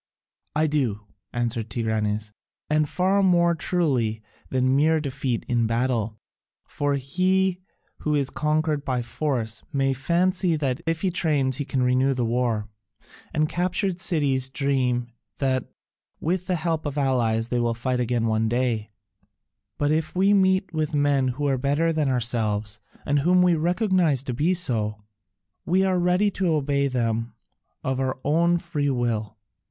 "I 0.55 0.65
do," 0.65 1.01
answered 1.31 1.69
Tigranes, 1.69 2.31
"and 2.71 2.89
far 2.89 3.21
more 3.21 3.53
truly 3.53 4.23
than 4.49 4.75
mere 4.75 4.99
defeat 4.99 5.45
in 5.47 5.67
battle. 5.67 6.17
For 6.65 6.95
he 6.95 7.61
who 7.99 8.15
is 8.15 8.31
conquered 8.31 8.83
by 8.83 9.03
force 9.03 9.61
may 9.71 9.93
fancy 9.93 10.55
that 10.55 10.81
if 10.87 11.01
he 11.01 11.11
trains 11.11 11.57
he 11.57 11.65
can 11.65 11.83
renew 11.83 12.15
the 12.15 12.25
war, 12.25 12.67
and 13.31 13.47
captured 13.47 13.99
cities 14.01 14.49
dream 14.49 15.11
that 15.37 15.65
with 16.19 16.47
the 16.47 16.55
help 16.55 16.87
of 16.87 16.97
allies 16.97 17.49
they 17.49 17.59
will 17.59 17.75
fight 17.75 17.99
again 17.99 18.25
one 18.25 18.49
day, 18.49 18.89
but 19.77 19.91
if 19.91 20.15
we 20.15 20.33
meet 20.33 20.73
with 20.73 20.95
men 20.95 21.27
who 21.27 21.45
are 21.47 21.59
better 21.59 21.93
than 21.93 22.09
ourselves 22.09 22.79
and 23.05 23.19
whom 23.19 23.43
we 23.43 23.53
recognise 23.53 24.23
to 24.23 24.33
be 24.33 24.55
so, 24.55 25.03
we 25.63 25.83
are 25.83 25.99
ready 25.99 26.31
to 26.31 26.47
obey 26.47 26.87
them 26.87 27.35
of 27.83 27.99
our 27.99 28.17
own 28.25 28.57
free 28.57 28.89
will." 28.89 29.37